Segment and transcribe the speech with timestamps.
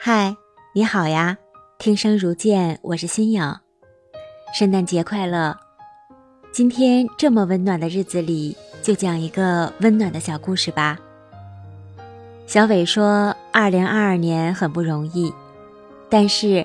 [0.00, 0.36] 嗨，
[0.72, 1.36] 你好呀！
[1.76, 3.42] 听声如见，我是新颖。
[4.54, 5.58] 圣诞节快乐！
[6.52, 10.96] 今天这么温暖的日子里，就讲一个温暖的小故事吧。
[12.46, 15.34] 小伟说，二零二二年很不容易，
[16.08, 16.64] 但是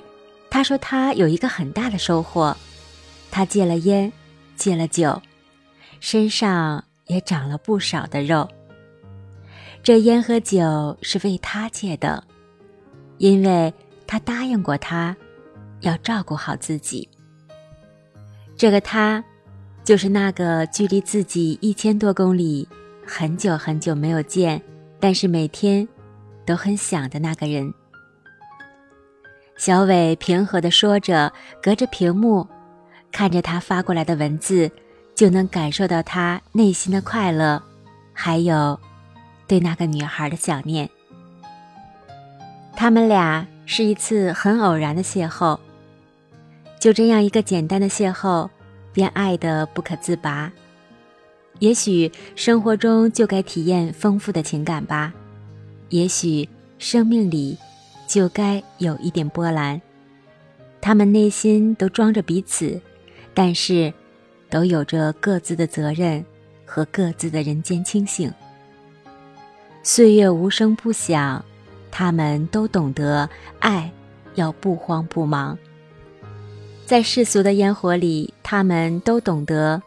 [0.51, 2.55] 他说他有一个很大的收获，
[3.31, 4.13] 他戒了烟，
[4.55, 5.19] 戒了酒，
[5.99, 8.47] 身上也长了不少的肉。
[9.81, 12.23] 这烟和酒是为他戒的。
[13.17, 13.73] 因为
[14.05, 15.15] 他答应过他，
[15.81, 17.07] 要照顾好自己。
[18.55, 19.23] 这个他，
[19.83, 22.67] 就是那个距离自己一千多公里、
[23.05, 24.61] 很久很久没有见，
[24.99, 25.87] 但是每天
[26.45, 27.73] 都很想的那个人。
[29.55, 32.47] 小伟平和地说着，隔着屏幕，
[33.11, 34.69] 看着他发过来的文字，
[35.15, 37.61] 就能感受到他内心的快乐，
[38.13, 38.79] 还有
[39.47, 40.89] 对那个女孩的想念。
[42.75, 45.57] 他们俩是一次很偶然的邂逅，
[46.79, 48.49] 就这样一个简单的邂逅，
[48.91, 50.51] 便爱得不可自拔。
[51.59, 55.13] 也许生活中就该体验丰富的情感吧，
[55.89, 57.57] 也许生命里
[58.05, 59.79] 就该有一点波澜。
[60.81, 62.81] 他们内心都装着彼此，
[63.33, 63.93] 但是
[64.49, 66.25] 都有着各自的责任
[66.65, 68.29] 和各自的人间清醒。
[69.83, 71.45] 岁月无声不响。
[71.95, 73.91] 他们都懂得爱，
[74.33, 75.55] 要不慌不忙。
[76.87, 79.79] 在世俗的烟火里，他们都懂得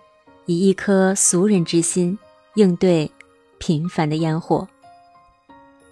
[0.45, 2.17] 以一颗俗人之心
[2.55, 3.11] 应对
[3.59, 4.69] 平凡的烟火。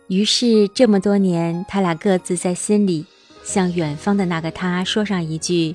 [0.06, 3.04] 于是，这么多年，他俩各自在心里
[3.42, 5.74] 向远方的那个他说上一句：“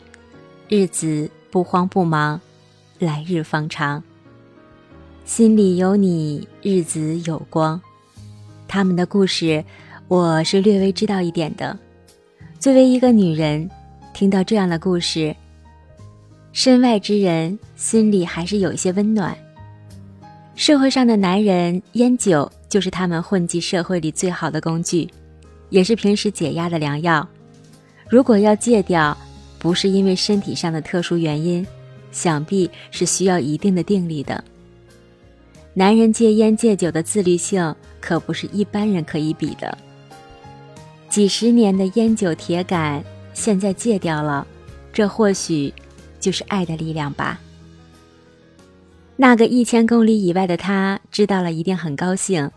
[0.70, 2.40] 日子不慌不忙，
[2.98, 4.02] 来日方长。
[5.26, 7.82] 心里有你，日子有光。”
[8.70, 9.66] 他们的故事。
[10.10, 11.78] 我是略微知道一点的。
[12.60, 13.70] 作为一个女人，
[14.12, 15.36] 听到这样的故事，
[16.52, 19.38] 身外之人心里还是有一些温暖。
[20.56, 25.08] 社会上的男人，烟酒就是他们混迹社会里最好的工具，
[25.70, 27.26] 也是平时解压的良药。
[28.10, 29.16] 如果要戒掉，
[29.60, 31.64] 不是因为身体上的特殊原因，
[32.12, 34.44] 想必是需要一定的定力的。
[35.76, 39.78] 男人戒烟戒酒的自律性，可不是一般人可以比的。
[41.10, 43.04] 几十年的烟酒铁杆，
[43.34, 44.46] 现在戒掉了，
[44.94, 45.74] 这或许
[46.20, 47.40] 就是爱的力量吧。
[49.16, 52.50] 那个一千公里以外的他知道了，一定很高兴，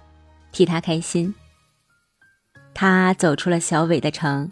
[0.52, 1.34] 替他开心。
[2.74, 4.50] 他走出了小伟的城，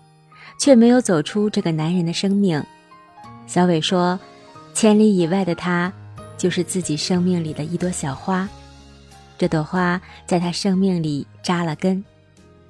[0.59, 2.62] 却没有走出这个男人的生命。
[3.47, 4.19] 小伟说
[4.72, 5.93] ：“千里以外的他，
[6.38, 8.49] 就是自己生命里的一朵小花，
[9.37, 12.03] 这朵花在他生命里扎了根，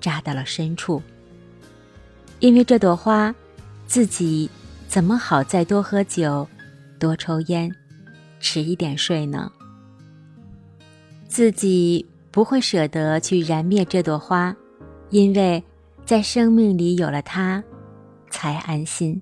[0.00, 1.02] 扎到了深处。”
[2.40, 3.34] 因为这朵花，
[3.86, 4.48] 自己
[4.88, 6.48] 怎么好再多喝酒、
[6.98, 7.70] 多抽烟、
[8.40, 9.52] 迟一点睡呢？
[11.28, 14.56] 自己不会舍得去燃灭这朵花，
[15.10, 15.62] 因为
[16.06, 17.62] 在生命里有了它，
[18.30, 19.20] 才安心。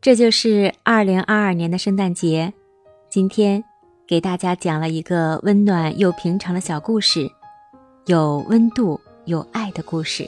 [0.00, 2.54] 这就是二零二二年的圣诞节，
[3.10, 3.62] 今天
[4.06, 7.30] 给大家讲了一个温暖又平常的小故事，
[8.06, 10.26] 有温度、有爱的故事。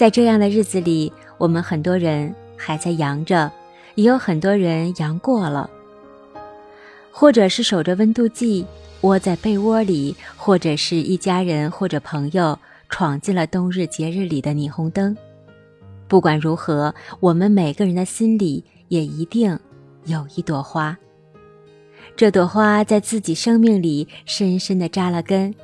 [0.00, 3.52] 在这样的日子里，我们很多人还在阳着，
[3.96, 5.68] 也有很多人阳过了，
[7.10, 8.64] 或者是守着温度计
[9.02, 12.58] 窝在被窝里，或者是一家人或者朋友
[12.88, 15.14] 闯进了冬日节日里的霓虹灯。
[16.08, 19.58] 不管如何，我们每个人的心里也一定
[20.06, 20.96] 有一朵花。
[22.16, 25.54] 这朵花在自己生命里深深的扎了根，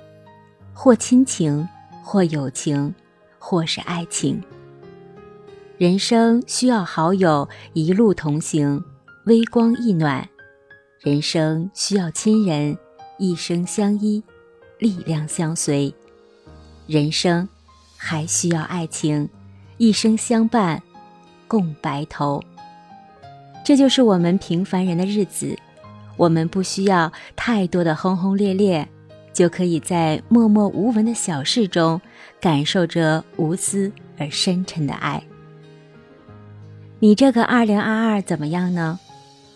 [0.75, 1.67] 或亲情，
[2.05, 2.95] 或友情。
[3.49, 4.43] 或是爱情，
[5.79, 8.83] 人生需要好友一路同行，
[9.27, 10.21] 微光一暖；
[10.99, 12.77] 人生需要亲人
[13.19, 14.21] 一生相依，
[14.81, 15.95] 力量相随；
[16.89, 17.49] 人生
[17.97, 19.29] 还需要爱情，
[19.77, 20.83] 一生相伴，
[21.47, 22.43] 共白头。
[23.65, 25.57] 这就是我们平凡人的日子，
[26.17, 28.89] 我们不需要太多的轰轰烈烈。
[29.37, 32.01] 就可以在默默无闻的小事中，
[32.41, 35.23] 感受着无私而深沉的爱。
[37.01, 38.99] 你这个二零二二怎么样呢？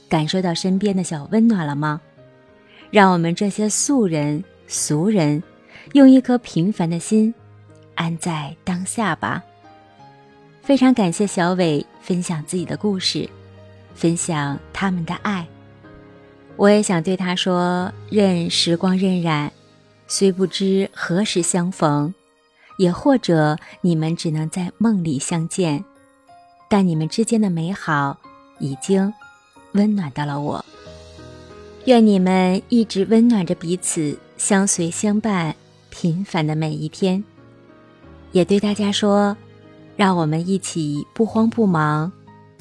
[0.06, 1.98] 感受到身边的小温暖了吗？
[2.90, 5.42] 让我们这些素人俗人，
[5.94, 7.32] 用一颗平凡的心，
[7.94, 9.42] 安在当下吧。
[10.60, 13.26] 非常感谢小伟分享自己的故事，
[13.94, 15.46] 分享他们的爱。
[16.56, 19.48] 我也想对他说：任时光荏苒。
[20.12, 22.12] 虽不知何时相逢，
[22.78, 25.84] 也或者你们只能在梦里相见，
[26.68, 28.18] 但你们之间的美好
[28.58, 29.14] 已经
[29.72, 30.64] 温暖到了我。
[31.84, 35.54] 愿你们一直温暖着彼此，相随相伴，
[35.90, 37.22] 平凡的每一天。
[38.32, 39.36] 也对大家说，
[39.96, 42.10] 让我们一起不慌不忙，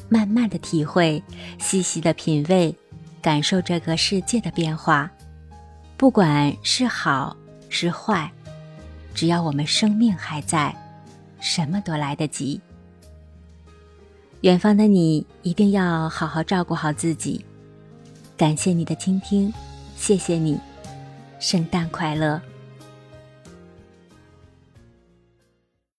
[0.07, 1.23] 慢慢的体会，
[1.57, 2.75] 细细的品味，
[3.23, 5.09] 感受这个世界的变化。
[5.99, 7.35] 不管是好
[7.67, 8.31] 是坏。
[9.13, 10.73] 只要我们生命还在，
[11.41, 12.61] 什么都来得及。
[14.39, 17.43] 远方的你一定要好好照顾好自己。
[18.37, 19.53] 感谢你的倾听，
[19.97, 20.57] 谢谢你，
[21.37, 22.41] 圣诞快乐。